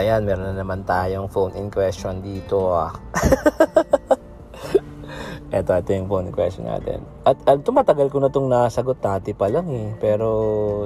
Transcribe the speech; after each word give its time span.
Ayan, 0.00 0.24
meron 0.24 0.56
na 0.56 0.64
naman 0.64 0.80
tayong 0.88 1.28
phone 1.28 1.52
in 1.60 1.68
question 1.68 2.24
dito. 2.24 2.72
Ah. 2.72 2.88
Ito, 5.50 5.82
ito 5.82 5.90
yung 5.90 6.06
phone 6.06 6.30
in 6.30 6.34
question 6.34 6.64
natin. 6.64 7.02
At, 7.26 7.34
at 7.42 7.58
tumatagal 7.66 8.06
ko 8.08 8.22
na 8.22 8.30
itong 8.30 8.46
nasagot 8.46 9.02
dati 9.02 9.34
pa 9.34 9.50
lang 9.50 9.66
eh. 9.74 9.90
Pero 9.98 10.28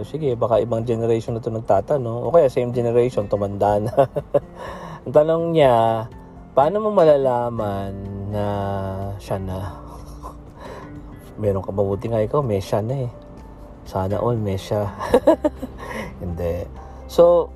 sige, 0.08 0.34
baka 0.40 0.56
ibang 0.56 0.88
generation 0.88 1.36
na 1.36 1.44
ito 1.44 1.52
nagtatanong. 1.52 2.24
O 2.24 2.32
kaya 2.32 2.48
same 2.48 2.72
generation, 2.72 3.28
tumanda 3.28 3.76
na. 3.76 3.92
Ang 5.04 5.12
tanong 5.12 5.52
niya, 5.52 6.08
paano 6.56 6.80
mo 6.80 6.96
malalaman 6.96 7.92
na 8.32 8.46
siya 9.20 9.36
na? 9.36 9.68
Meron 11.44 11.60
ka 11.60 11.68
mabuti 11.68 12.08
nga 12.08 12.24
ikaw, 12.24 12.40
may 12.40 12.58
siya 12.58 12.80
na 12.80 13.04
eh. 13.04 13.10
Sana 13.84 14.16
all 14.16 14.40
may 14.40 14.56
siya. 14.56 14.88
Hindi. 16.24 16.64
So, 17.04 17.52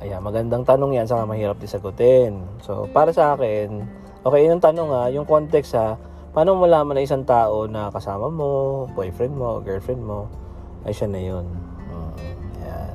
ayan, 0.00 0.24
magandang 0.24 0.64
tanong 0.64 0.96
yan, 0.96 1.06
saka 1.06 1.28
mahirap 1.28 1.60
din 1.60 1.68
sagutin. 1.68 2.32
So, 2.64 2.88
para 2.88 3.12
sa 3.12 3.36
akin, 3.36 3.84
okay, 4.24 4.48
yung 4.48 4.60
tanong 4.60 4.90
ha, 4.90 5.02
yung 5.12 5.28
context 5.28 5.76
ha, 5.76 6.00
paano 6.32 6.56
mo 6.56 6.64
malaman 6.64 6.96
na 6.96 7.04
isang 7.04 7.24
tao 7.28 7.68
na 7.68 7.92
kasama 7.92 8.32
mo, 8.32 8.84
boyfriend 8.96 9.36
mo, 9.36 9.60
girlfriend 9.60 10.00
mo, 10.00 10.26
ay 10.88 10.92
siya 10.96 11.08
na 11.12 11.20
yun. 11.20 11.46
Hmm, 11.92 12.12
ayan. 12.64 12.94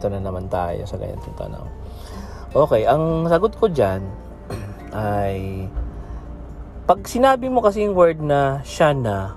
Ito 0.00 0.06
na 0.08 0.20
naman 0.24 0.48
tayo 0.48 0.80
sa 0.88 0.96
ganitong 0.96 1.36
tanong. 1.36 1.68
Okay, 2.56 2.88
ang 2.88 3.28
sagot 3.28 3.52
ko 3.60 3.68
dyan 3.68 4.00
ay 4.96 5.68
pag 6.88 7.04
sinabi 7.04 7.52
mo 7.52 7.60
kasi 7.60 7.84
yung 7.84 7.92
word 7.92 8.24
na 8.24 8.64
siya 8.64 8.96
na, 8.96 9.36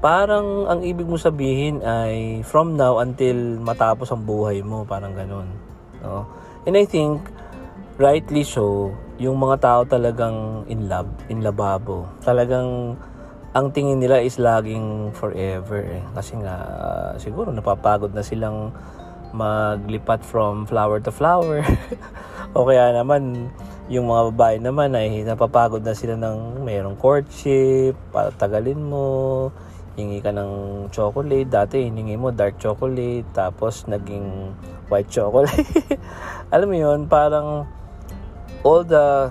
parang 0.00 0.64
ang 0.64 0.80
ibig 0.80 1.04
mo 1.04 1.20
sabihin 1.20 1.84
ay 1.84 2.40
from 2.40 2.80
now 2.80 3.04
until 3.04 3.60
matapos 3.60 4.08
ang 4.08 4.24
buhay 4.24 4.64
mo, 4.64 4.88
parang 4.88 5.12
ganun. 5.12 5.69
No? 6.04 6.26
And 6.66 6.76
I 6.76 6.84
think, 6.84 7.24
rightly 8.00 8.44
so, 8.44 8.96
yung 9.20 9.36
mga 9.36 9.56
tao 9.60 9.80
talagang 9.84 10.64
in 10.68 10.88
love, 10.88 11.08
in 11.28 11.44
lababo. 11.44 12.08
Talagang 12.24 12.96
ang 13.50 13.66
tingin 13.74 13.98
nila 13.98 14.22
is 14.22 14.40
laging 14.40 15.12
forever 15.12 15.82
eh. 15.82 16.04
Kasi 16.16 16.38
nga, 16.40 16.56
uh, 16.64 17.10
siguro 17.20 17.52
napapagod 17.52 18.14
na 18.14 18.24
silang 18.24 18.72
maglipat 19.36 20.22
from 20.22 20.64
flower 20.64 21.02
to 21.02 21.12
flower. 21.12 21.60
o 22.56 22.64
kaya 22.64 22.94
naman, 22.94 23.50
yung 23.90 24.06
mga 24.06 24.22
babae 24.30 24.56
naman 24.62 24.94
ay 24.94 25.26
napapagod 25.26 25.82
na 25.82 25.98
sila 25.98 26.14
ng 26.14 26.62
mayroong 26.62 26.94
courtship, 26.94 27.98
patagalin 28.14 28.78
mo, 28.78 29.50
hingi 30.00 30.24
ka 30.24 30.32
ng 30.32 30.86
chocolate. 30.88 31.48
Dati 31.48 31.84
hiningi 31.84 32.16
mo 32.16 32.32
dark 32.32 32.56
chocolate, 32.56 33.28
tapos 33.36 33.84
naging 33.84 34.56
white 34.88 35.12
chocolate. 35.12 35.52
Alam 36.54 36.66
mo 36.72 36.76
yun, 36.76 37.00
parang 37.06 37.68
all 38.64 38.82
the 38.82 39.28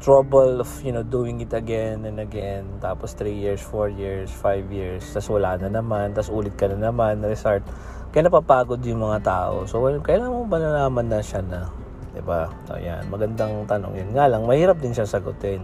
trouble 0.00 0.64
of, 0.64 0.70
you 0.84 0.92
know, 0.92 1.04
doing 1.04 1.40
it 1.40 1.52
again 1.56 2.04
and 2.04 2.20
again. 2.20 2.68
Tapos 2.84 3.16
3 3.16 3.32
years, 3.32 3.60
4 3.64 3.92
years, 3.92 4.28
5 4.32 4.68
years, 4.72 5.02
tapos 5.12 5.40
wala 5.40 5.56
na 5.56 5.68
naman, 5.68 6.12
tapos 6.12 6.32
ulit 6.32 6.52
ka 6.56 6.68
na 6.68 6.92
naman, 6.92 7.20
restart. 7.24 7.64
Kaya 8.12 8.28
napapagod 8.28 8.80
yung 8.84 9.00
mga 9.00 9.24
tao. 9.24 9.64
So, 9.64 9.80
well, 9.80 10.00
kailan 10.02 10.28
mo 10.28 10.44
ba 10.44 10.58
nalaman 10.58 11.06
na 11.08 11.20
siya 11.22 11.40
na? 11.46 11.70
'di 12.10 12.22
ba? 12.26 12.50
So, 12.66 12.74
yan, 12.74 13.06
magandang 13.06 13.70
tanong 13.70 13.94
'yun. 13.94 14.10
Nga 14.18 14.24
lang, 14.34 14.42
mahirap 14.44 14.82
din 14.82 14.90
siya 14.90 15.06
sagutin 15.06 15.62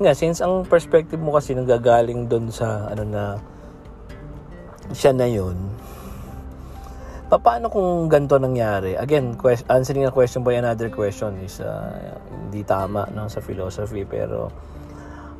nga 0.00 0.16
since 0.16 0.40
ang 0.40 0.64
perspective 0.64 1.20
mo 1.20 1.36
kasi 1.36 1.52
nanggagaling 1.52 2.26
doon 2.26 2.48
sa 2.48 2.88
ano 2.88 3.04
na 3.04 3.22
siya 4.96 5.12
na 5.12 5.28
yun 5.28 5.56
paano 7.30 7.70
kung 7.70 8.10
ganito 8.10 8.42
nangyari? 8.42 8.98
Again 8.98 9.38
quest, 9.38 9.62
answering 9.70 10.02
a 10.02 10.10
question 10.10 10.42
by 10.42 10.58
another 10.58 10.90
question 10.90 11.38
is 11.46 11.62
uh, 11.62 12.18
hindi 12.26 12.66
tama 12.66 13.06
no, 13.14 13.30
sa 13.30 13.38
philosophy 13.38 14.02
pero 14.02 14.50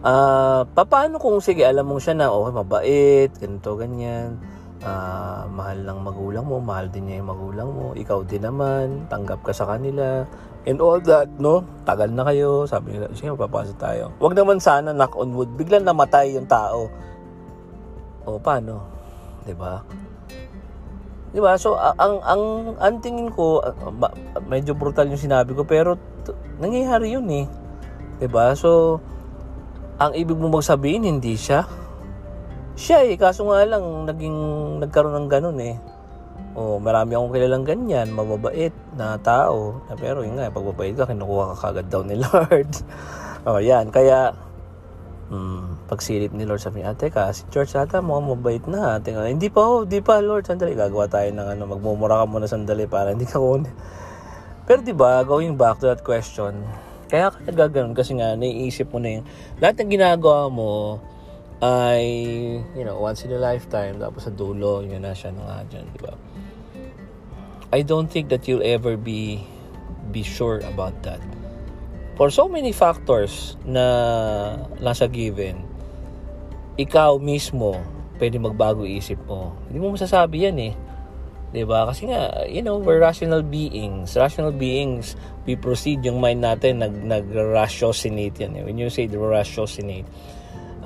uh, 0.07 0.63
paano 0.71 1.19
kung 1.19 1.43
sige 1.43 1.67
alam 1.67 1.91
mo 1.91 1.99
siya 1.99 2.15
na 2.15 2.31
okay 2.31 2.53
mabait 2.55 3.31
ganito 3.35 3.75
ganyan 3.75 4.39
uh, 4.85 5.45
mahal 5.51 5.79
ng 5.81 5.99
magulang 6.01 6.45
mo, 6.45 6.57
mahal 6.61 6.89
din 6.89 7.09
niya 7.09 7.21
yung 7.21 7.31
magulang 7.31 7.69
mo, 7.69 7.93
ikaw 7.97 8.25
din 8.25 8.45
naman, 8.45 9.07
tanggap 9.13 9.41
ka 9.45 9.53
sa 9.53 9.69
kanila, 9.69 10.25
and 10.69 10.79
all 10.81 11.01
that, 11.01 11.29
no? 11.41 11.65
Tagal 11.85 12.13
na 12.13 12.25
kayo, 12.27 12.69
sabi 12.69 12.97
nila, 12.97 13.09
sige, 13.17 13.33
papasok 13.33 13.77
tayo. 13.81 14.13
Huwag 14.21 14.37
naman 14.37 14.61
sana, 14.61 14.93
knock 14.93 15.17
on 15.17 15.33
wood, 15.33 15.53
biglang 15.57 15.85
namatay 15.85 16.37
yung 16.37 16.49
tao. 16.49 16.89
O, 18.29 18.37
paano? 18.41 18.85
ba? 18.85 19.47
Diba? 19.49 19.75
'Di 21.31 21.39
ba? 21.39 21.55
So 21.55 21.79
ang 21.79 22.19
ang 22.27 22.43
ang 22.83 22.99
tingin 22.99 23.31
ko 23.31 23.63
medyo 24.51 24.75
brutal 24.75 25.07
yung 25.07 25.23
sinabi 25.23 25.55
ko 25.55 25.63
pero 25.63 25.95
nangyayari 26.59 27.15
'yun 27.15 27.23
eh. 27.31 27.47
'Di 28.19 28.27
ba? 28.27 28.51
So 28.59 28.99
ang 30.03 30.11
ibig 30.19 30.35
mo 30.35 30.51
magsabihin 30.51 31.07
hindi 31.07 31.39
siya 31.39 31.71
siya 32.81 33.05
eh, 33.05 33.21
kaso 33.21 33.45
nga 33.45 33.61
lang, 33.69 34.09
naging, 34.09 34.39
nagkaroon 34.81 35.13
ng 35.13 35.29
ganun 35.29 35.59
eh. 35.61 35.77
Oh, 36.51 36.83
marami 36.83 37.15
akong 37.15 37.31
kilalang 37.31 37.63
ganyan, 37.63 38.11
mababait 38.11 38.75
na 38.99 39.15
tao. 39.23 39.79
Pero 39.95 40.27
yun 40.27 40.35
nga, 40.35 40.51
pag 40.51 40.67
mabait 40.67 40.91
ka, 40.99 41.07
kinukuha 41.07 41.55
ka 41.55 41.71
kagad 41.71 41.87
daw 41.87 42.03
ni 42.03 42.19
Lord. 42.27 42.71
oh, 43.47 43.63
yan. 43.63 43.95
Kaya, 43.95 44.35
hmm, 45.31 45.87
pagsilip 45.87 46.35
ni 46.35 46.43
Lord 46.43 46.59
sabi 46.59 46.83
niya, 46.83 46.99
teka, 46.99 47.31
si 47.31 47.47
George 47.55 47.71
ata 47.79 48.03
mukhang 48.03 48.35
mabait 48.35 48.65
na. 48.67 48.99
Tingnan, 48.99 49.39
hindi 49.39 49.47
pa, 49.47 49.63
oh, 49.63 49.87
hindi 49.87 50.03
pa, 50.03 50.19
Lord, 50.19 50.43
sandali. 50.43 50.75
Gagawa 50.75 51.07
tayo 51.07 51.31
ng 51.31 51.49
ano, 51.55 51.63
magmumura 51.71 52.23
ka 52.23 52.27
muna 52.27 52.51
sandali 52.51 52.91
para 52.91 53.15
hindi 53.15 53.31
ka 53.31 53.39
kunin. 53.39 53.71
Pero 54.67 54.83
di 54.83 54.95
ba 54.95 55.23
going 55.23 55.55
back 55.55 55.79
to 55.79 55.87
that 55.87 56.03
question, 56.03 56.67
kaya 57.11 57.31
ka 57.31 57.43
nagaganon 57.47 57.95
kasi 57.95 58.19
nga, 58.19 58.35
naiisip 58.35 58.91
mo 58.91 58.99
na 58.99 59.23
yung, 59.23 59.27
lahat 59.63 59.83
ng 59.83 59.91
ginagawa 59.99 60.51
mo, 60.51 60.99
ay, 61.63 62.07
you 62.73 62.87
know, 62.87 62.97
once 62.99 63.23
in 63.23 63.35
a 63.35 63.39
lifetime, 63.39 63.99
tapos 63.99 64.27
sa 64.27 64.33
dulo, 64.33 64.81
yun 64.81 65.03
na 65.03 65.15
siya 65.15 65.35
na 65.35 65.43
nga 65.43 65.59
dyan, 65.69 65.85
di 65.91 66.01
ba? 66.01 66.15
I 67.71 67.87
don't 67.87 68.11
think 68.11 68.35
that 68.35 68.51
you'll 68.51 68.67
ever 68.67 68.99
be 68.99 69.47
be 70.11 70.27
sure 70.27 70.59
about 70.67 71.07
that. 71.07 71.23
For 72.19 72.29
so 72.29 72.51
many 72.51 72.75
factors 72.75 73.57
na 73.63 73.87
nasa 74.83 75.07
given, 75.07 75.63
ikaw 76.75 77.23
mismo, 77.23 77.79
pwede 78.19 78.43
magbago 78.43 78.83
isip 78.83 79.23
mo. 79.25 79.55
Hindi 79.71 79.79
mo 79.79 79.95
masasabi 79.95 80.51
yan 80.51 80.59
eh. 80.61 80.75
'di 81.51 81.67
ba? 81.67 81.87
Kasi 81.87 82.11
nga, 82.11 82.47
you 82.47 82.63
know, 82.63 82.79
we're 82.79 83.03
rational 83.03 83.43
beings. 83.43 84.15
Rational 84.15 84.55
beings, 84.55 85.19
we 85.47 85.59
proceed 85.59 86.03
yung 86.07 86.23
mind 86.23 86.43
natin 86.43 86.83
nag 86.83 86.95
nag-ratiocinate 86.95 88.39
yan. 88.39 88.59
Eh. 88.59 88.63
When 88.67 88.79
you 88.79 88.91
say 88.91 89.11
the 89.11 89.19
ratiocinate, 89.19 90.07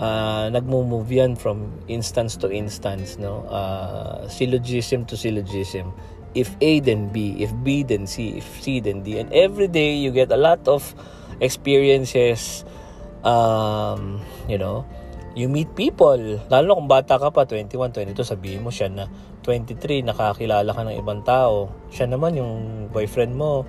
uh, 0.01 0.49
nagmo-move 0.49 1.09
yan 1.13 1.37
from 1.37 1.81
instance 1.89 2.37
to 2.41 2.49
instance, 2.49 3.21
no? 3.21 3.45
Uh, 3.49 4.25
syllogism 4.29 5.05
to 5.05 5.17
syllogism. 5.17 5.93
If 6.35 6.55
A, 6.59 6.83
then 6.83 7.15
B. 7.15 7.39
If 7.39 7.55
B, 7.63 7.87
then 7.87 8.11
C. 8.11 8.39
If 8.43 8.47
C, 8.59 8.83
then 8.83 9.07
D. 9.07 9.23
And 9.23 9.31
every 9.31 9.71
day, 9.71 9.95
you 9.95 10.11
get 10.11 10.35
a 10.35 10.39
lot 10.39 10.67
of 10.67 10.83
experiences, 11.39 12.67
um, 13.23 14.21
you 14.51 14.59
know, 14.59 14.83
you 15.39 15.47
meet 15.47 15.71
people. 15.79 16.19
Lalo 16.51 16.75
kung 16.75 16.91
bata 16.91 17.19
ka 17.19 17.31
pa, 17.31 17.47
21, 17.47 17.95
22, 17.95 18.23
sabihin 18.23 18.63
mo 18.63 18.75
siya 18.75 18.91
na 18.91 19.07
23, 19.47 20.07
nakakilala 20.07 20.71
ka 20.75 20.83
ng 20.83 20.99
ibang 20.99 21.23
tao. 21.23 21.71
Siya 21.91 22.11
naman 22.11 22.39
yung 22.39 22.87
boyfriend 22.91 23.35
mo 23.35 23.67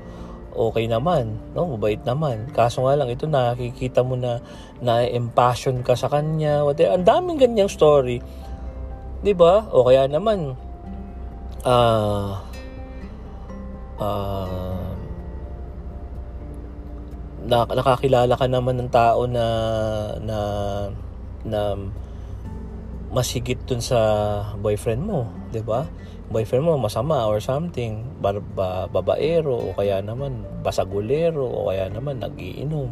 okay 0.56 0.88
naman, 0.88 1.36
no? 1.52 1.76
Mabait 1.76 2.00
naman. 2.08 2.47
Kaso 2.56 2.88
nga 2.88 2.96
lang 2.96 3.12
ito 3.12 3.28
nakikita 3.28 4.02
mo 4.02 4.16
na 4.16 4.40
na 4.80 5.03
impassion 5.03 5.84
ka 5.84 5.94
sa 6.00 6.08
kanya. 6.08 6.64
Whatever. 6.64 6.96
Ang 6.96 7.06
daming 7.06 7.40
ganyang 7.44 7.70
story. 7.70 8.24
'Di 9.22 9.36
ba? 9.36 9.68
O 9.76 9.86
kaya 9.86 10.08
naman 10.08 10.56
ah 11.68 11.76
uh, 11.76 12.32
uh, 14.02 14.90
na, 17.46 17.58
nakakilala 17.70 18.34
ka 18.36 18.47
naman 18.50 18.82
ng 18.82 18.92
tao 18.92 19.30
na 19.30 19.46
na 20.20 20.40
na 21.46 21.62
mas 23.14 23.32
higit 23.32 23.62
dun 23.64 23.80
sa 23.80 24.00
boyfriend 24.59 25.06
mo, 25.06 25.30
'di 25.53 25.62
ba? 25.62 25.86
boyfriend 26.30 26.66
mo 26.66 26.74
masama 26.78 27.30
or 27.30 27.38
something, 27.38 28.02
ba, 28.18 28.34
ba, 28.34 28.90
babaero 28.90 29.53
o 29.53 29.74
kaya 29.78 30.02
naman 30.02 30.42
basagulero 30.66 31.46
o 31.46 31.70
kaya 31.70 31.90
naman 31.90 32.18
nagiinom. 32.18 32.90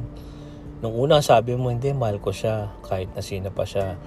Nung 0.84 0.96
una 0.96 1.24
sabi 1.24 1.58
mo 1.58 1.74
hindi 1.74 1.90
mahal 1.96 2.22
ko 2.22 2.30
siya 2.30 2.70
kahit 2.86 3.10
na 3.16 3.24
sino 3.24 3.50
pa 3.50 3.66
siya. 3.66 3.98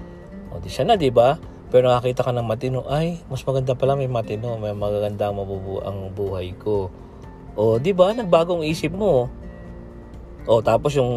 O 0.53 0.63
di 0.63 0.71
siya 0.71 0.87
na, 0.87 0.95
di 0.95 1.11
ba? 1.11 1.35
Pero 1.71 1.91
nakakita 1.91 2.27
ka 2.27 2.33
ng 2.33 2.47
matino, 2.47 2.87
ay, 2.87 3.19
mas 3.27 3.43
maganda 3.43 3.75
pala 3.75 3.99
may 3.99 4.07
matino, 4.07 4.55
may 4.57 4.75
magaganda 4.75 5.31
ang 5.31 5.43
mabubu 5.43 5.83
ang 5.83 6.15
buhay 6.15 6.55
ko. 6.57 6.89
O, 7.59 7.83
di 7.83 7.91
ba? 7.91 8.15
Nagbagong 8.15 8.63
isip 8.63 8.95
mo. 8.95 9.27
O, 10.47 10.63
tapos 10.63 10.95
yung 10.95 11.13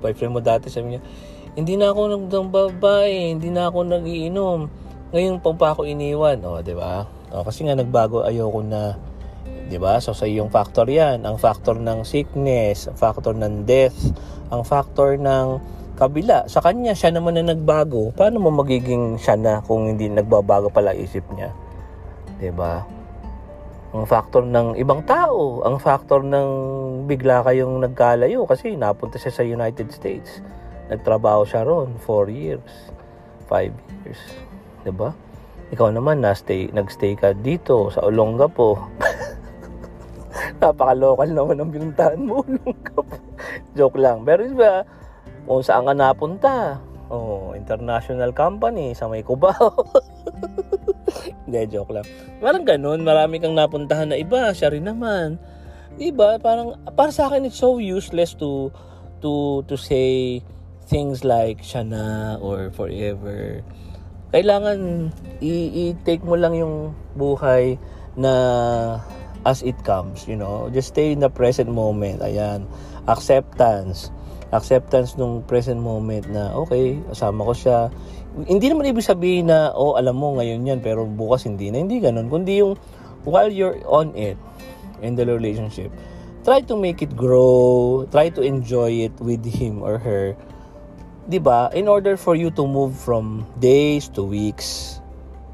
boyfriend 0.00 0.32
mo 0.32 0.40
dati 0.40 0.72
sabi 0.72 0.96
niya, 0.96 1.02
hindi 1.52 1.76
na 1.76 1.92
ako 1.92 2.00
nagdang 2.08 2.48
babae, 2.48 3.36
hindi 3.36 3.52
na 3.52 3.68
ako 3.68 3.78
nagiinom 3.84 4.60
ngayon 5.12 5.44
pa 5.44 5.52
pa 5.52 5.66
ako 5.76 5.84
iniwan, 5.84 6.40
oh, 6.40 6.64
'di 6.64 6.72
ba? 6.72 7.04
Oh, 7.28 7.44
kasi 7.44 7.68
nga 7.68 7.76
nagbago 7.76 8.24
ayoko 8.24 8.64
na 8.64 8.96
'di 9.68 9.76
ba? 9.76 10.00
So 10.00 10.16
sa 10.16 10.24
iyong 10.24 10.48
factor 10.48 10.88
'yan, 10.88 11.28
ang 11.28 11.36
factor 11.36 11.76
ng 11.76 12.00
sickness, 12.08 12.88
factor 12.96 13.36
ng 13.36 13.68
death, 13.68 14.08
ang 14.48 14.64
factor 14.64 15.20
ng 15.20 15.60
kabila. 15.96 16.48
Sa 16.48 16.64
kanya, 16.64 16.96
siya 16.96 17.12
naman 17.14 17.36
na 17.38 17.52
nagbago. 17.52 18.10
Paano 18.16 18.40
mo 18.40 18.50
magiging 18.50 19.20
siya 19.20 19.36
na 19.36 19.52
kung 19.64 19.88
hindi 19.88 20.08
nagbabago 20.08 20.72
pala 20.72 20.96
isip 20.96 21.24
niya? 21.36 21.52
'Di 22.42 22.50
ba? 22.50 22.82
Ang 23.92 24.08
factor 24.08 24.42
ng 24.48 24.80
ibang 24.80 25.04
tao, 25.04 25.60
ang 25.68 25.76
factor 25.76 26.24
ng 26.24 26.48
bigla 27.04 27.44
kayong 27.44 27.84
nagkalayo 27.84 28.48
kasi 28.48 28.72
napunta 28.72 29.20
siya 29.20 29.32
sa 29.36 29.44
United 29.44 29.92
States. 29.92 30.40
Nagtrabaho 30.88 31.44
siya 31.44 31.62
ron 31.62 32.00
4 32.00 32.32
years, 32.32 32.72
5 33.46 33.70
years. 34.02 34.22
'Di 34.82 34.92
ba? 34.96 35.12
Ikaw 35.72 35.88
naman, 35.88 36.20
na-stay, 36.20 36.68
nag-stay 36.68 37.16
ka 37.16 37.32
dito 37.32 37.88
sa 37.88 38.04
Olongapo. 38.04 38.76
Napaka-local 40.60 41.32
naman 41.32 41.56
ang 41.64 41.72
binuntahan 41.72 42.20
mo, 42.20 42.44
Olongapo. 42.44 43.08
Joke 43.76 43.96
lang. 43.96 44.20
Pero 44.28 44.44
ba, 44.52 44.84
kung 45.44 45.62
saan 45.62 45.86
ka 45.88 45.94
napunta, 45.94 46.78
oh, 47.12 47.52
international 47.56 48.30
company 48.32 48.94
sa 48.94 49.06
may 49.06 49.24
Cubao. 49.24 49.72
Hindi, 51.44 51.60
joke 51.68 51.92
lang. 51.92 52.06
Parang 52.40 52.64
ganun, 52.64 53.04
marami 53.04 53.38
kang 53.38 53.54
napuntahan 53.56 54.10
na 54.10 54.16
iba, 54.16 54.54
siya 54.54 54.72
rin 54.72 54.88
naman. 54.88 55.36
Diba? 56.00 56.40
Parang, 56.40 56.80
para 56.96 57.12
sa 57.12 57.28
akin, 57.28 57.44
it's 57.46 57.60
so 57.60 57.76
useless 57.76 58.32
to, 58.38 58.72
to, 59.20 59.60
to 59.68 59.76
say 59.76 60.40
things 60.88 61.22
like 61.22 61.60
siya 61.60 61.84
na 61.84 62.04
or 62.40 62.72
forever 62.72 63.60
kailangan 64.32 65.12
i-take 65.44 66.24
mo 66.24 66.40
lang 66.40 66.56
yung 66.56 66.96
buhay 67.14 67.76
na 68.16 68.32
as 69.44 69.60
it 69.60 69.76
comes, 69.84 70.24
you 70.24 70.34
know. 70.34 70.72
Just 70.72 70.96
stay 70.96 71.12
in 71.12 71.20
the 71.20 71.28
present 71.28 71.68
moment. 71.68 72.24
Ayan. 72.24 72.64
Acceptance. 73.04 74.08
Acceptance 74.52 75.16
nung 75.16 75.40
present 75.48 75.80
moment 75.80 76.28
na, 76.28 76.52
okay, 76.52 77.00
kasama 77.08 77.48
ko 77.48 77.52
siya. 77.56 77.78
Hindi 78.44 78.68
naman 78.68 78.92
ibig 78.92 79.04
sabihin 79.04 79.48
na, 79.48 79.72
oh, 79.72 79.96
alam 79.96 80.20
mo, 80.20 80.36
ngayon 80.36 80.68
yan, 80.68 80.80
pero 80.84 81.08
bukas 81.08 81.48
hindi 81.48 81.72
na. 81.72 81.80
Hindi 81.80 82.04
ganun. 82.04 82.28
Kundi 82.28 82.60
yung, 82.60 82.76
while 83.24 83.48
you're 83.48 83.80
on 83.88 84.12
it, 84.12 84.36
in 85.02 85.18
the 85.18 85.26
relationship, 85.26 85.90
try 86.46 86.62
to 86.62 86.78
make 86.78 87.02
it 87.02 87.16
grow, 87.18 88.06
try 88.14 88.30
to 88.30 88.40
enjoy 88.40 89.08
it 89.08 89.14
with 89.18 89.42
him 89.42 89.82
or 89.82 89.98
her 89.98 90.38
'di 91.28 91.38
ba? 91.38 91.70
In 91.74 91.86
order 91.86 92.18
for 92.18 92.34
you 92.34 92.50
to 92.58 92.66
move 92.66 92.94
from 92.98 93.46
days 93.62 94.10
to 94.18 94.26
weeks, 94.26 94.98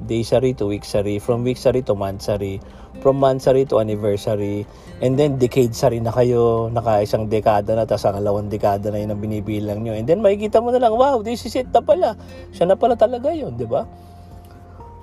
daysary 0.07 0.55
to 0.55 0.71
weeksary, 0.71 1.19
from 1.19 1.43
weeksary 1.43 1.83
to 1.83 1.97
monthsary, 1.97 2.63
from 3.03 3.19
monthsary 3.19 3.67
to 3.67 3.83
anniversary, 3.83 4.67
and 5.03 5.19
then 5.19 5.39
decadesary 5.39 5.99
na 6.03 6.15
kayo, 6.15 6.71
naka 6.71 7.03
isang 7.03 7.27
dekada 7.27 7.75
na, 7.75 7.87
tapos 7.87 8.07
ang 8.07 8.19
alawang 8.23 8.51
dekada 8.51 8.91
na 8.91 8.99
yun 9.03 9.11
ang 9.15 9.21
binibilang 9.23 9.83
nyo. 9.83 9.95
And 9.95 10.07
then 10.07 10.23
makikita 10.23 10.63
mo 10.63 10.71
na 10.71 10.83
lang, 10.83 10.95
wow, 10.95 11.23
this 11.23 11.47
is 11.47 11.55
it 11.59 11.71
na 11.75 11.83
pala. 11.83 12.15
Siya 12.55 12.71
na 12.71 12.77
pala 12.79 12.95
talaga 12.95 13.31
yun, 13.35 13.59
di 13.59 13.67
ba? 13.67 13.87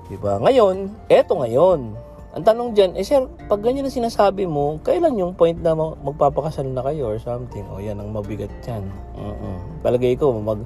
Di 0.07 0.15
ba? 0.19 0.38
Ngayon, 0.39 1.09
eto 1.09 1.39
ngayon. 1.39 1.80
Ang 2.36 2.44
tanong 2.44 2.75
dyan, 2.75 3.00
eh 3.00 3.06
sir, 3.07 3.24
pag 3.48 3.63
ganyan 3.63 3.88
ang 3.88 3.95
sinasabi 3.95 4.44
mo, 4.44 4.75
kailan 4.83 5.15
yung 5.15 5.39
point 5.39 5.56
na 5.56 5.71
magpapakasal 5.75 6.68
na 6.68 6.83
kayo 6.83 7.15
or 7.15 7.18
something? 7.18 7.63
O 7.71 7.80
yan 7.80 7.95
ang 7.95 8.12
mabigat 8.12 8.51
yan. 8.68 8.83
Uh-uh. 9.15 9.57
Palagay 9.80 10.19
ko, 10.19 10.36
mag 10.44 10.59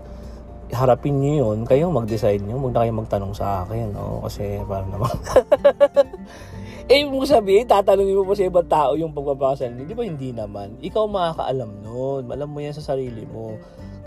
harapin 0.69 1.17
niyo 1.17 1.49
yun, 1.49 1.65
kayo 1.65 1.89
mag-decide 1.89 2.41
niyo, 2.41 2.61
huwag 2.61 2.73
na 2.73 2.85
kayo 2.85 2.93
magtanong 2.93 3.33
sa 3.33 3.65
akin. 3.65 3.93
O, 3.97 4.25
kasi 4.25 4.61
para 4.65 4.85
naman. 4.85 5.13
eh, 6.93 7.05
mo 7.05 7.25
sabihin, 7.25 7.65
tatanungin 7.65 8.17
mo 8.17 8.25
pa 8.25 8.33
sa 8.37 8.45
ibang 8.45 8.69
tao 8.69 8.91
yung 8.93 9.13
pagpapakasal 9.13 9.73
niyo. 9.73 9.89
Di 9.89 9.95
ba 9.97 10.03
hindi 10.05 10.29
naman? 10.29 10.77
Ikaw 10.81 11.03
makakaalam 11.09 11.71
nun. 11.81 12.23
Alam 12.29 12.49
mo 12.53 12.59
yan 12.61 12.73
sa 12.77 12.85
sarili 12.85 13.25
mo. 13.29 13.57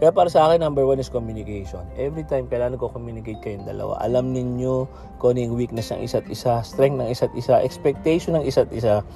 Kaya 0.02 0.10
para 0.10 0.26
sa 0.26 0.50
akin, 0.50 0.62
number 0.66 0.82
one 0.82 0.98
is 0.98 1.06
communication. 1.06 1.86
Every 1.94 2.26
time 2.26 2.50
kailangan 2.50 2.74
ko 2.74 2.90
communicate 2.90 3.38
kayong 3.38 3.70
dalawa, 3.70 4.02
alam 4.02 4.34
ninyo 4.34 4.90
kung 5.22 5.38
ano 5.38 5.46
yung 5.46 5.54
weakness 5.54 5.94
ng 5.94 6.02
isa't 6.02 6.26
isa, 6.26 6.58
strength 6.66 6.98
ng 6.98 7.06
isa't 7.06 7.30
isa, 7.38 7.62
expectation 7.62 8.34
ng 8.34 8.42
isa't 8.42 8.66
isa, 8.74 9.06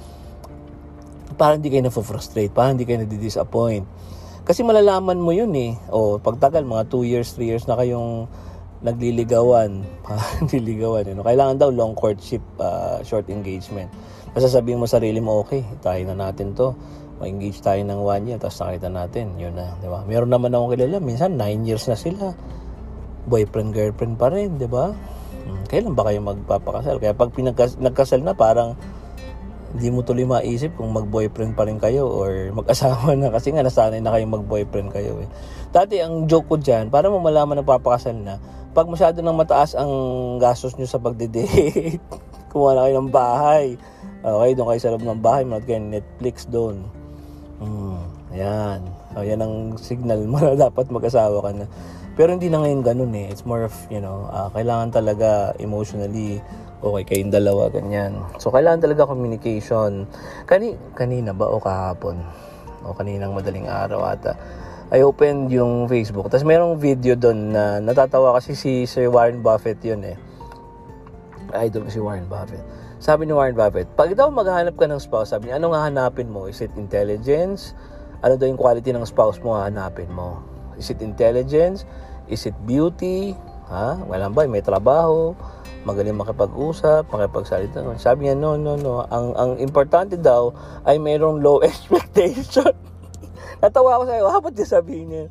para 1.35 1.59
hindi 1.59 1.69
kayo 1.69 1.91
na-frustrate, 1.91 2.55
para 2.55 2.71
hindi 2.71 2.87
kayo 2.87 3.03
na-disappoint. 3.03 3.83
Kasi 4.47 4.63
malalaman 4.63 5.19
mo 5.19 5.35
yun 5.35 5.51
eh. 5.59 5.75
O, 5.91 6.23
pagtagal, 6.23 6.63
mga 6.63 6.87
2 6.87 7.03
years, 7.03 7.35
3 7.35 7.51
years 7.51 7.65
na 7.67 7.75
kayong 7.75 8.31
nagliligawan. 8.79 9.83
Nililigawan. 10.47 11.03
You 11.03 11.19
know? 11.19 11.27
Kailangan 11.27 11.59
daw 11.59 11.67
long 11.67 11.91
courtship, 11.91 12.39
uh, 12.55 13.03
short 13.03 13.27
engagement. 13.27 13.91
Kasi 14.31 14.47
sabihin 14.47 14.79
mo 14.79 14.87
sarili 14.87 15.19
mo, 15.19 15.43
okay, 15.43 15.67
tayo 15.83 15.99
na 16.07 16.15
natin 16.15 16.55
to 16.55 16.71
ma-engage 17.17 17.59
tayo 17.65 17.81
ng 17.81 17.99
one 18.01 18.23
year, 18.29 18.37
tapos 18.37 18.61
nakita 18.61 18.89
natin, 18.93 19.25
yun 19.41 19.53
na, 19.57 19.73
di 19.81 19.89
ba? 19.89 20.05
Meron 20.05 20.29
naman 20.29 20.53
akong 20.53 20.77
kilala, 20.77 21.01
minsan 21.01 21.33
9 21.33 21.65
years 21.65 21.89
na 21.89 21.97
sila. 21.97 22.37
Boyfriend, 23.25 23.73
girlfriend 23.73 24.15
pa 24.21 24.29
rin, 24.29 24.55
di 24.61 24.69
ba? 24.69 24.93
Hmm, 24.93 25.65
kailan 25.65 25.97
ba 25.97 26.05
kayo 26.05 26.21
magpapakasal? 26.21 27.01
Kaya 27.01 27.17
pag 27.17 27.33
pinagkas- 27.33 27.81
nagkasal 27.81 28.21
na, 28.21 28.37
parang 28.37 28.77
hindi 29.77 29.93
mo 29.93 30.01
tuloy 30.01 30.25
maisip 30.25 30.73
kung 30.73 30.89
mag-boyfriend 30.89 31.53
pa 31.53 31.69
rin 31.69 31.77
kayo 31.77 32.09
or 32.09 32.49
mag-asawa 32.49 33.13
na 33.13 33.29
kasi 33.29 33.53
nga 33.53 33.61
nasanay 33.61 34.01
na 34.01 34.09
kayo 34.09 34.25
mag-boyfriend 34.25 34.89
kayo 34.89 35.21
eh. 35.21 35.29
Dati 35.69 36.01
ang 36.01 36.25
joke 36.25 36.49
ko 36.49 36.57
dyan, 36.57 36.89
para 36.89 37.13
mo 37.13 37.21
malaman 37.21 37.61
na 37.61 37.63
papakasal 37.63 38.17
na, 38.17 38.41
pag 38.73 38.89
masyado 38.89 39.21
nang 39.21 39.37
mataas 39.37 39.77
ang 39.77 39.93
gastos 40.41 40.73
nyo 40.81 40.89
sa 40.89 40.97
pagde-date, 40.97 42.01
kumuha 42.49 42.73
na 42.73 42.83
kayo 42.89 42.95
ng 42.97 43.13
bahay. 43.13 43.77
Okay, 44.25 44.49
doon 44.57 44.67
kayo 44.73 44.81
sa 44.81 44.91
loob 44.97 45.05
ng 45.05 45.21
bahay, 45.21 45.45
manood 45.45 45.69
kayo 45.69 45.77
Netflix 45.77 46.49
doon. 46.49 46.81
Hmm, 47.61 48.01
ayan. 48.33 48.81
So, 49.13 49.21
yan 49.21 49.41
ang 49.45 49.77
signal 49.77 50.25
mo 50.25 50.41
na 50.41 50.57
dapat 50.69 50.89
mag-asawa 50.89 51.37
ka 51.45 51.53
na. 51.53 51.69
Pero 52.17 52.33
hindi 52.33 52.49
na 52.49 52.65
ngayon 52.65 52.81
ganun 52.81 53.13
eh. 53.13 53.29
It's 53.29 53.45
more 53.45 53.61
of, 53.61 53.77
you 53.93 54.01
know, 54.01 54.25
uh, 54.33 54.49
kailangan 54.49 54.89
talaga 54.89 55.53
emotionally 55.61 56.41
okay 56.81 57.03
kayong 57.03 57.33
dalawa, 57.33 57.69
ganyan. 57.69 58.17
So, 58.41 58.53
kailangan 58.53 58.83
talaga 58.83 59.09
communication. 59.09 60.05
Kani, 60.45 60.77
kanina 60.93 61.33
ba 61.33 61.49
o 61.49 61.61
kahapon? 61.61 62.21
O 62.85 62.93
kaninang 62.93 63.33
madaling 63.33 63.69
araw 63.69 64.05
ata. 64.05 64.37
I 64.87 65.03
opened 65.03 65.51
yung 65.51 65.91
Facebook. 65.91 66.31
Tapos 66.31 66.47
merong 66.47 66.79
video 66.79 67.19
doon 67.19 67.51
na 67.51 67.83
natatawa 67.83 68.39
kasi 68.39 68.55
si 68.55 68.87
Sir 68.87 69.11
Warren 69.11 69.43
Buffett 69.43 69.83
yun 69.83 69.99
eh. 70.07 70.15
Idol 71.51 71.91
si 71.91 71.99
Warren 71.99 72.27
Buffett 72.31 72.87
sabi 72.97 73.29
ni 73.29 73.33
Warren 73.33 73.53
Buffett, 73.53 73.85
pag 73.93 74.09
daw 74.17 74.33
maghahanap 74.33 74.73
ka 74.73 74.89
ng 74.89 74.97
spouse, 74.97 75.29
sabi 75.29 75.49
niya, 75.49 75.61
anong 75.61 75.77
hahanapin 75.77 76.33
mo? 76.33 76.49
Is 76.49 76.65
it 76.65 76.73
intelligence? 76.81 77.77
Ano 78.25 78.41
daw 78.41 78.49
yung 78.49 78.57
quality 78.57 78.89
ng 78.89 79.05
spouse 79.05 79.37
mo 79.45 79.53
hahanapin 79.53 80.09
mo? 80.09 80.41
Is 80.81 80.89
it 80.89 81.05
intelligence? 81.05 81.85
Is 82.25 82.49
it 82.49 82.57
beauty? 82.65 83.37
Ha? 83.67 83.99
Walang 84.07 84.33
ba? 84.33 84.47
May 84.47 84.63
trabaho? 84.63 85.35
Magaling 85.83 86.19
makipag-usap, 86.19 87.07
makipagsalita. 87.07 87.83
Sabi 87.99 88.27
niya, 88.27 88.35
no, 88.35 88.59
no, 88.59 88.75
no. 88.75 89.07
Ang, 89.07 89.35
ang 89.35 89.51
importante 89.59 90.19
daw 90.19 90.51
ay 90.83 90.99
mayroong 90.99 91.39
low 91.39 91.63
expectation. 91.67 92.71
Natawa 93.63 93.99
ako 93.99 94.03
sa'yo, 94.07 94.25
hapat 94.31 94.53
niya 94.55 94.67
sabihin 94.67 95.07
niya 95.11 95.25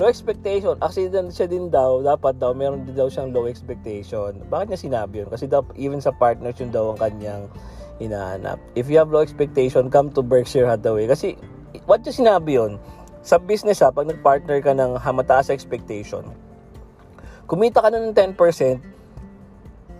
low 0.00 0.08
expectation. 0.08 0.74
Actually, 0.80 1.12
siya 1.30 1.48
din 1.48 1.68
daw, 1.68 2.00
dapat 2.00 2.40
daw, 2.40 2.56
meron 2.56 2.82
din 2.82 2.96
daw 2.96 3.06
siyang 3.06 3.30
low 3.34 3.44
expectation. 3.44 4.40
Bakit 4.48 4.72
niya 4.72 4.80
sinabi 4.80 5.14
yun? 5.24 5.28
Kasi 5.28 5.44
daw, 5.46 5.62
even 5.76 6.00
sa 6.00 6.14
partners 6.16 6.56
yun 6.56 6.72
daw 6.72 6.90
ang 6.90 6.98
kanyang 6.98 7.44
hinahanap. 8.00 8.56
If 8.72 8.88
you 8.88 8.96
have 8.98 9.12
low 9.12 9.20
expectation, 9.20 9.92
come 9.92 10.08
to 10.16 10.24
Berkshire 10.24 10.66
Hathaway. 10.66 11.06
Kasi, 11.06 11.36
what 11.84 12.00
niya 12.02 12.14
sinabi 12.16 12.56
yun? 12.56 12.80
Sa 13.22 13.38
business 13.38 13.78
ha, 13.84 13.92
pag 13.92 14.08
nag-partner 14.08 14.58
ka 14.64 14.72
ng 14.74 14.98
mataas 14.98 15.52
expectation, 15.52 16.26
kumita 17.46 17.82
ka 17.82 17.88
na 17.90 18.00
ng 18.00 18.14
10%, 18.14 18.36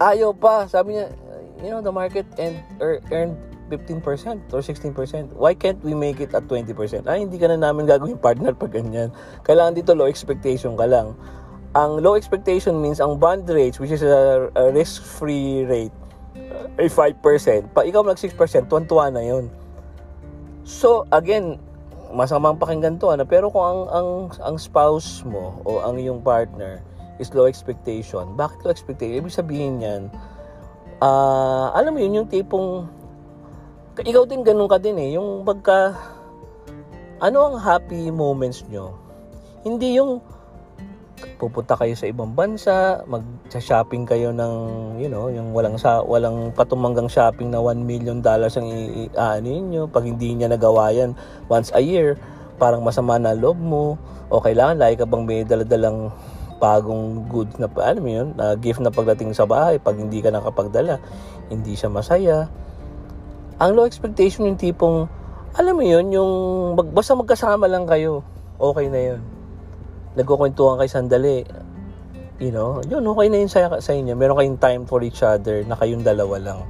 ayaw 0.02 0.30
pa. 0.34 0.66
Sabi 0.66 0.98
niya, 0.98 1.12
you 1.62 1.70
know, 1.70 1.80
the 1.80 1.94
market 1.94 2.26
and 2.38 2.58
earned 2.82 3.38
15% 3.70 4.52
or 4.52 4.60
16%. 4.60 5.32
Why 5.32 5.54
can't 5.54 5.80
we 5.80 5.96
make 5.96 6.20
it 6.20 6.34
at 6.34 6.44
20%? 6.44 7.08
Ay, 7.08 7.24
hindi 7.24 7.40
ka 7.40 7.48
na 7.48 7.56
namin 7.56 7.88
gagawin 7.88 8.20
partner 8.20 8.52
pag 8.52 8.74
ganyan. 8.74 9.08
Kailangan 9.46 9.72
dito 9.72 9.96
low 9.96 10.04
expectation 10.04 10.76
ka 10.76 10.84
lang. 10.84 11.16
Ang 11.72 12.04
low 12.04 12.20
expectation 12.20 12.76
means 12.76 13.00
ang 13.00 13.16
bond 13.16 13.48
rates, 13.48 13.80
which 13.80 13.94
is 13.94 14.04
a, 14.04 14.52
a 14.52 14.68
risk-free 14.76 15.64
rate, 15.64 15.96
ay 16.76 16.88
5%. 16.88 17.72
Pa 17.72 17.88
ikaw 17.88 18.04
mag 18.04 18.20
6%, 18.20 18.36
tuwan-tuwa 18.68 19.08
na 19.08 19.24
yun. 19.24 19.48
So, 20.68 21.08
again, 21.08 21.56
masamang 22.12 22.60
pakinggan 22.60 23.00
to, 23.00 23.16
ano? 23.16 23.24
pero 23.24 23.48
kung 23.48 23.64
ang, 23.64 23.80
ang, 23.88 24.08
ang 24.44 24.56
spouse 24.60 25.24
mo 25.24 25.64
o 25.64 25.80
ang 25.80 25.96
iyong 25.96 26.20
partner 26.20 26.84
is 27.20 27.34
low 27.36 27.48
expectation, 27.48 28.36
bakit 28.38 28.62
low 28.64 28.72
expectation? 28.72 29.20
Ibig 29.20 29.34
sabihin 29.34 29.82
yan, 29.82 30.02
uh, 31.02 31.74
alam 31.74 31.92
mo 31.92 31.98
yun, 31.98 32.22
yung 32.22 32.28
tipong 32.30 32.86
ikaw 34.00 34.24
din 34.24 34.40
ganun 34.40 34.70
ka 34.70 34.80
din 34.80 34.96
eh. 34.96 35.20
Yung 35.20 35.44
pagka, 35.44 35.92
ano 37.20 37.52
ang 37.52 37.56
happy 37.60 38.08
moments 38.08 38.64
nyo? 38.72 38.96
Hindi 39.68 40.00
yung 40.00 40.24
pupunta 41.38 41.78
kayo 41.78 41.94
sa 41.94 42.08
ibang 42.08 42.34
bansa, 42.34 43.04
mag-shopping 43.06 44.08
kayo 44.08 44.32
ng, 44.34 44.54
you 44.98 45.06
know, 45.06 45.28
yung 45.30 45.54
walang 45.54 45.78
sa 45.78 46.02
walang 46.02 46.50
patumanggang 46.56 47.06
shopping 47.06 47.52
na 47.52 47.62
1 47.62 47.84
million 47.84 48.18
dollars 48.18 48.58
ang 48.58 48.66
iaanin 48.66 49.70
niyo 49.70 49.86
pag 49.86 50.02
hindi 50.02 50.34
niya 50.34 50.50
nagawa 50.50 50.90
yan 50.90 51.14
once 51.46 51.70
a 51.78 51.82
year, 51.84 52.18
parang 52.58 52.82
masama 52.82 53.22
na 53.22 53.38
loob 53.38 53.60
mo 53.60 53.94
o 54.32 54.42
kailangan 54.42 54.80
lagi 54.80 54.98
ka 54.98 55.06
bang 55.06 55.22
may 55.22 55.46
daladalang 55.46 56.10
bagong 56.62 57.26
goods 57.26 57.58
na 57.58 57.66
ano 57.66 58.06
yun, 58.06 58.38
na 58.38 58.54
gift 58.54 58.78
na 58.78 58.94
pagdating 58.94 59.34
sa 59.34 59.50
bahay 59.50 59.82
pag 59.82 59.98
hindi 59.98 60.22
ka 60.22 60.30
nakapagdala, 60.30 61.02
hindi 61.50 61.74
siya 61.74 61.90
masaya. 61.90 62.46
Ang 63.58 63.74
low 63.74 63.90
expectation 63.90 64.46
yung 64.46 64.62
tipong 64.62 65.10
alam 65.58 65.74
mo 65.74 65.82
yun, 65.82 66.14
yung 66.14 66.30
mag, 66.78 66.94
basta 66.94 67.18
magkasama 67.18 67.66
lang 67.66 67.90
kayo, 67.90 68.22
okay 68.62 68.86
na 68.86 69.02
yun 69.02 69.22
nagkukwentuhan 70.12 70.76
kayo 70.76 70.90
sandali, 70.92 71.40
you 72.36 72.52
know, 72.52 72.84
yun, 72.84 73.00
okay 73.00 73.32
na 73.32 73.40
yun 73.40 73.50
sa, 73.50 73.80
sa 73.80 73.92
inyo. 73.96 74.12
Meron 74.12 74.36
kayong 74.36 74.60
time 74.60 74.82
for 74.84 75.00
each 75.00 75.24
other 75.24 75.64
na 75.64 75.76
kayong 75.76 76.04
dalawa 76.04 76.36
lang. 76.36 76.60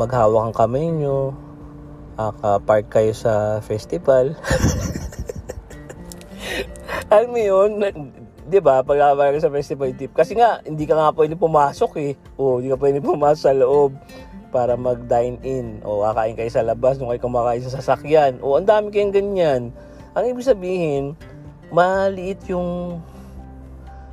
Maghawak 0.00 0.48
ang 0.48 0.54
kamay 0.56 0.88
nyo, 0.88 1.36
aka-park 2.16 2.88
kayo 2.88 3.12
sa 3.12 3.60
festival. 3.60 4.32
Alam 7.12 7.28
mo 7.28 7.40
yun, 7.40 7.70
di 8.46 8.58
ba, 8.58 8.82
pag 8.82 8.98
ka 9.14 9.38
sa 9.38 9.52
festival 9.52 9.94
tip, 9.94 10.10
kasi 10.14 10.34
nga, 10.34 10.58
hindi 10.66 10.86
ka 10.86 10.94
nga 10.98 11.14
pwede 11.14 11.38
pumasok 11.38 11.92
eh. 12.02 12.12
O, 12.34 12.58
hindi 12.58 12.70
ka 12.72 12.78
pwede 12.78 12.98
pumasok 12.98 13.40
sa 13.40 13.54
loob 13.54 13.94
para 14.50 14.74
mag-dine 14.74 15.38
in. 15.46 15.78
O, 15.86 16.02
kakain 16.02 16.34
kayo 16.34 16.50
sa 16.50 16.66
labas, 16.66 16.98
nung 16.98 17.10
kayo 17.10 17.22
kumakain 17.22 17.62
sa 17.62 17.78
sasakyan. 17.78 18.42
O, 18.42 18.58
ang 18.58 18.66
dami 18.66 18.90
kayong 18.90 19.14
ganyan. 19.14 19.62
Ang 20.12 20.24
ibig 20.28 20.44
sabihin, 20.44 21.14
maliit 21.72 22.42
yung 22.50 23.00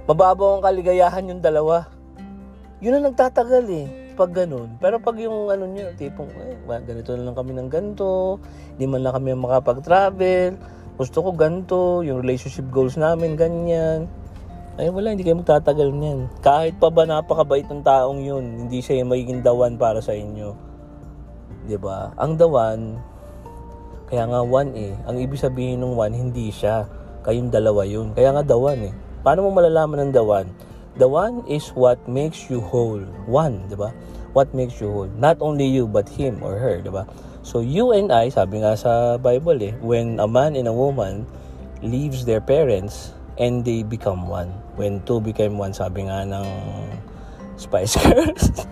mababaw 0.06 0.58
ang 0.58 0.64
kaligayahan 0.64 1.28
yung 1.28 1.42
dalawa. 1.44 1.90
Yun 2.80 2.98
ang 3.02 3.12
nagtatagal 3.12 3.66
eh 3.68 3.88
pag 4.20 4.36
ganun. 4.36 4.76
Pero 4.84 5.00
pag 5.00 5.16
yung 5.16 5.48
ano 5.48 5.64
nyo, 5.64 5.96
tipong, 5.96 6.28
eh, 6.28 6.60
ganito 6.84 7.16
na 7.16 7.32
lang 7.32 7.40
kami 7.40 7.56
ng 7.56 7.72
ganito, 7.72 8.36
hindi 8.76 8.84
man 8.84 9.00
lang 9.00 9.16
kami 9.16 9.32
makapag-travel, 9.32 10.60
gusto 11.00 11.24
ko 11.24 11.32
ganito, 11.32 12.04
yung 12.04 12.20
relationship 12.20 12.68
goals 12.68 13.00
namin, 13.00 13.40
ganyan. 13.40 14.12
Ay 14.80 14.88
wala, 14.88 15.12
hindi 15.12 15.28
kayo 15.28 15.36
magtatagal 15.36 15.92
niyan. 15.92 16.32
Kahit 16.40 16.80
pa 16.80 16.88
ba 16.88 17.04
napakabait 17.04 17.68
ng 17.68 17.84
taong 17.84 18.24
yun, 18.24 18.64
hindi 18.64 18.80
siya 18.80 19.04
yung 19.04 19.12
magiging 19.12 19.44
dawan 19.44 19.76
para 19.76 20.00
sa 20.00 20.16
inyo. 20.16 20.56
ba? 21.84 22.16
Ang 22.16 22.40
dawan, 22.40 22.96
kaya 24.08 24.24
nga 24.32 24.40
one 24.40 24.72
eh. 24.80 24.96
Ang 25.04 25.20
ibig 25.20 25.36
sabihin 25.36 25.84
ng 25.84 26.00
one, 26.00 26.16
hindi 26.16 26.48
siya. 26.48 26.88
Kayong 27.28 27.52
dalawa 27.52 27.84
yun. 27.84 28.16
Kaya 28.16 28.32
nga 28.32 28.40
dawan 28.40 28.88
eh. 28.88 28.96
Paano 29.20 29.44
mo 29.44 29.52
malalaman 29.52 30.08
ng 30.08 30.14
dawan? 30.16 30.48
The 30.96 31.12
one 31.12 31.44
is 31.44 31.76
what 31.76 32.00
makes 32.08 32.48
you 32.48 32.64
whole. 32.64 33.04
One, 33.28 33.68
di 33.68 33.76
ba? 33.76 33.92
What 34.32 34.56
makes 34.56 34.80
you 34.80 34.88
whole. 34.88 35.12
Not 35.20 35.44
only 35.44 35.68
you, 35.68 35.92
but 35.92 36.08
him 36.08 36.40
or 36.40 36.56
her, 36.56 36.80
di 36.80 36.88
ba? 36.88 37.04
So 37.44 37.60
you 37.60 37.92
and 37.92 38.16
I, 38.16 38.32
sabi 38.32 38.64
nga 38.64 38.80
sa 38.80 39.20
Bible 39.20 39.60
eh, 39.60 39.76
when 39.84 40.24
a 40.24 40.28
man 40.32 40.56
and 40.56 40.72
a 40.72 40.76
woman 40.76 41.28
leaves 41.84 42.24
their 42.24 42.40
parents 42.40 43.12
and 43.36 43.68
they 43.68 43.84
become 43.84 44.32
one. 44.32 44.69
When 44.80 45.04
two 45.04 45.20
became 45.20 45.60
one, 45.60 45.76
sabi 45.76 46.08
nga 46.08 46.24
ng 46.24 46.48
Spice 47.60 48.00
Girls. 48.08 48.64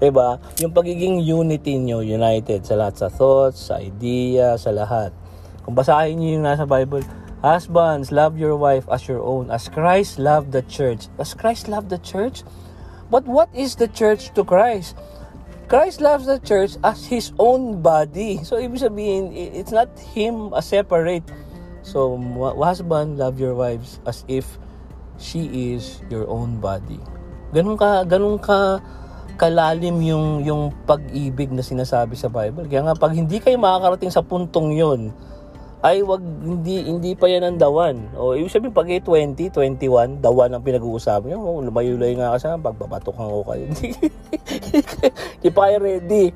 diba? 0.00 0.40
Yung 0.64 0.72
pagiging 0.72 1.20
unity 1.20 1.76
nyo, 1.76 2.00
united 2.00 2.64
sa 2.64 2.80
lahat 2.80 2.96
sa 2.96 3.08
thoughts, 3.12 3.68
sa 3.68 3.76
idea, 3.76 4.56
sa 4.56 4.72
lahat. 4.72 5.12
Kung 5.68 5.76
basahin 5.76 6.16
nyo 6.16 6.28
yung 6.40 6.44
nasa 6.48 6.64
Bible, 6.64 7.04
Husbands, 7.44 8.08
love 8.08 8.40
your 8.40 8.56
wife 8.56 8.88
as 8.88 9.04
your 9.04 9.20
own, 9.20 9.52
as 9.52 9.68
Christ 9.68 10.16
loved 10.16 10.56
the 10.56 10.64
church. 10.64 11.12
As 11.20 11.36
Christ 11.36 11.68
loved 11.68 11.92
the 11.92 12.00
church? 12.00 12.40
But 13.12 13.28
what 13.28 13.52
is 13.52 13.76
the 13.76 13.84
church 13.84 14.32
to 14.32 14.48
Christ? 14.48 14.96
Christ 15.68 16.00
loves 16.00 16.24
the 16.24 16.40
church 16.40 16.80
as 16.80 17.04
His 17.04 17.36
own 17.36 17.84
body. 17.84 18.40
So, 18.48 18.56
ibig 18.56 18.80
sabihin, 18.80 19.36
it's 19.36 19.76
not 19.76 19.92
Him 20.16 20.56
a 20.56 20.64
separate. 20.64 21.28
So, 21.84 22.16
husband, 22.56 23.20
love 23.20 23.36
your 23.36 23.52
wives 23.52 24.00
as 24.08 24.24
if 24.24 24.48
she 25.18 25.74
is 25.74 26.02
your 26.10 26.26
own 26.26 26.58
body. 26.58 26.98
Ganun 27.54 27.78
ka, 27.78 28.02
ganun 28.06 28.38
ka 28.38 28.82
kalalim 29.34 29.98
yung, 30.02 30.46
yung 30.46 30.62
pag-ibig 30.86 31.50
na 31.50 31.62
sinasabi 31.62 32.14
sa 32.14 32.30
Bible. 32.30 32.70
Kaya 32.70 32.86
nga, 32.86 32.94
pag 32.94 33.14
hindi 33.14 33.42
kayo 33.42 33.58
makakarating 33.58 34.14
sa 34.14 34.22
puntong 34.22 34.74
yon 34.74 35.10
ay 35.84 36.00
wag 36.00 36.24
hindi 36.24 36.80
hindi 36.80 37.12
pa 37.12 37.28
yan 37.28 37.44
ang 37.44 37.58
dawan. 37.60 38.08
O 38.16 38.32
ibig 38.32 38.48
sabihin 38.48 38.72
pag 38.72 38.88
20, 38.88 39.36
21, 39.52 40.24
dawan 40.24 40.56
ang 40.56 40.64
pinag-uusapan 40.64 41.28
niyo. 41.28 41.44
Oh, 41.44 41.60
lumayo-layo 41.60 42.16
nga 42.16 42.32
kasi 42.32 42.48
pagbabatukan 42.48 43.20
ko 43.28 43.44
kayo. 43.44 43.64
Hindi 45.36 45.50
pa 45.52 45.76
ready. 45.76 46.32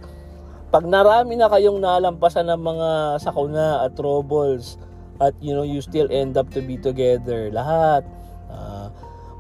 Pag 0.69 0.85
narami 0.85 1.41
na 1.41 1.49
kayong 1.49 1.81
nalampasan 1.81 2.45
ng 2.45 2.61
mga 2.61 2.89
sakuna 3.25 3.89
at 3.89 3.97
troubles 3.97 4.77
at 5.17 5.33
you 5.41 5.57
know 5.57 5.65
you 5.65 5.81
still 5.81 6.07
end 6.13 6.37
up 6.37 6.47
to 6.53 6.61
be 6.63 6.79
together 6.79 7.51
lahat 7.51 8.07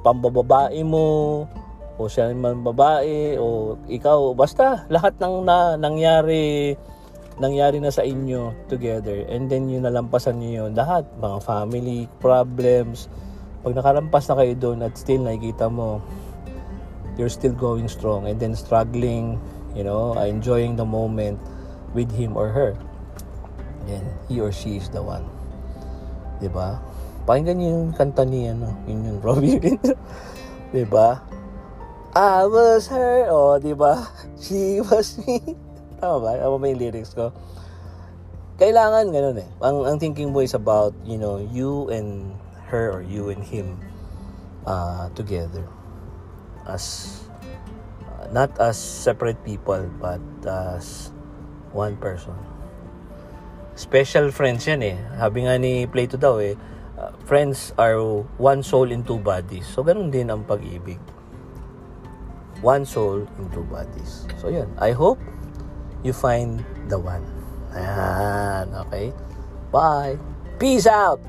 pambababae 0.09 0.81
mo 0.89 1.45
o 1.99 2.07
siya 2.09 2.33
man 2.33 2.65
babae 2.65 3.37
o 3.37 3.77
ikaw 3.91 4.33
basta 4.33 4.87
lahat 4.89 5.19
ng 5.21 5.45
na, 5.45 5.77
nangyari 5.77 6.73
nangyari 7.37 7.83
na 7.83 7.93
sa 7.93 8.07
inyo 8.07 8.55
together 8.73 9.27
and 9.29 9.51
then 9.53 9.69
yun 9.69 9.85
nalampasan 9.85 10.41
niyo 10.41 10.67
yun. 10.67 10.73
Lahat 10.75 11.07
mga 11.21 11.39
family 11.45 12.09
problems. 12.23 13.07
Pag 13.61 13.75
nakarampas 13.77 14.31
na 14.31 14.39
kayo 14.39 14.55
doon 14.57 14.79
at 14.87 14.95
still 14.97 15.23
nakikita 15.23 15.69
mo 15.69 16.01
you're 17.21 17.31
still 17.31 17.55
going 17.55 17.91
strong 17.91 18.31
and 18.31 18.39
then 18.39 18.55
struggling 18.55 19.35
you 19.75 19.83
know 19.83 20.15
enjoying 20.23 20.79
the 20.79 20.87
moment 20.87 21.37
with 21.93 22.09
him 22.15 22.39
or 22.39 22.49
her. 22.49 22.73
Then 23.85 24.07
he 24.31 24.41
or 24.41 24.55
she 24.55 24.79
is 24.79 24.89
the 24.89 25.03
one. 25.03 25.27
Di 26.39 26.47
ba 26.47 26.79
pakinggan 27.29 27.61
niyo 27.61 27.69
yung 27.77 27.93
kanta 27.93 28.25
ni 28.25 28.49
ano 28.49 28.73
yun 28.89 29.05
yung 29.05 29.21
Robbie 29.27 29.61
di 30.73 30.85
ba 30.89 31.21
I 32.17 32.49
was 32.49 32.89
her 32.89 33.29
oh 33.29 33.61
di 33.61 33.77
ba 33.77 34.09
she 34.41 34.81
was 34.81 35.15
me 35.21 35.69
Tama 35.99 36.23
ba? 36.23 36.31
Tama 36.39 36.57
ba 36.63 36.67
yung 36.71 36.79
lyrics 36.79 37.11
ko? 37.11 37.35
Kailangan 38.59 39.11
ganun 39.11 39.39
eh. 39.39 39.49
Ang, 39.63 39.77
ang 39.87 39.97
thinking 39.99 40.31
mo 40.31 40.43
is 40.43 40.55
about, 40.55 40.95
you 41.03 41.19
know, 41.19 41.43
you 41.51 41.91
and 41.91 42.35
her 42.71 42.91
or 42.95 43.03
you 43.03 43.31
and 43.35 43.43
him 43.43 43.75
uh, 44.67 45.11
together. 45.19 45.67
As, 46.67 47.19
uh, 48.07 48.31
not 48.31 48.55
as 48.63 48.79
separate 48.79 49.43
people, 49.43 49.83
but 49.99 50.23
as 50.47 51.11
one 51.75 51.99
person. 51.99 52.35
Special 53.75 54.31
friends 54.31 54.67
yan 54.67 54.83
eh. 54.83 54.99
Sabi 55.19 55.47
nga 55.47 55.59
ni 55.59 55.87
Plato 55.87 56.15
daw 56.19 56.39
eh, 56.39 56.55
friends 57.25 57.73
are 57.79 57.99
one 58.39 58.63
soul 58.63 58.91
in 58.91 59.05
two 59.05 59.19
bodies. 59.19 59.67
So, 59.69 59.85
ganun 59.85 60.11
din 60.11 60.31
ang 60.33 60.43
pag-ibig. 60.45 60.99
One 62.61 62.83
soul 62.83 63.23
in 63.39 63.47
two 63.55 63.67
bodies. 63.71 64.27
So, 64.43 64.51
yun. 64.51 64.67
I 64.83 64.91
hope 64.91 65.23
you 66.03 66.13
find 66.13 66.65
the 66.91 66.99
one. 66.99 67.23
Ayan, 67.71 68.75
okay? 68.89 69.13
Bye! 69.71 70.17
Peace 70.59 70.89
out! 70.89 71.23